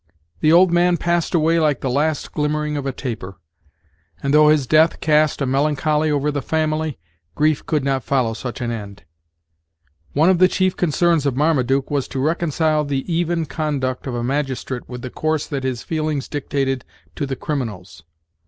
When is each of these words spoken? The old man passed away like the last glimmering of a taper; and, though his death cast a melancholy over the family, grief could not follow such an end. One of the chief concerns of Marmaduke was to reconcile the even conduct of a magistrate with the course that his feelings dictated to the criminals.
The 0.39 0.51
old 0.51 0.71
man 0.71 0.97
passed 0.97 1.35
away 1.35 1.59
like 1.59 1.81
the 1.81 1.87
last 1.91 2.31
glimmering 2.31 2.75
of 2.75 2.87
a 2.87 2.91
taper; 2.91 3.37
and, 4.23 4.33
though 4.33 4.47
his 4.47 4.65
death 4.65 4.99
cast 4.99 5.43
a 5.43 5.45
melancholy 5.45 6.09
over 6.09 6.31
the 6.31 6.41
family, 6.41 6.97
grief 7.35 7.63
could 7.67 7.83
not 7.83 8.01
follow 8.03 8.33
such 8.33 8.61
an 8.61 8.71
end. 8.71 9.03
One 10.13 10.31
of 10.31 10.39
the 10.39 10.47
chief 10.47 10.75
concerns 10.75 11.27
of 11.27 11.35
Marmaduke 11.37 11.91
was 11.91 12.07
to 12.07 12.19
reconcile 12.19 12.83
the 12.83 13.05
even 13.13 13.45
conduct 13.45 14.07
of 14.07 14.15
a 14.15 14.23
magistrate 14.23 14.89
with 14.89 15.03
the 15.03 15.11
course 15.11 15.45
that 15.45 15.63
his 15.63 15.83
feelings 15.83 16.27
dictated 16.27 16.83
to 17.15 17.27
the 17.27 17.35
criminals. 17.35 18.01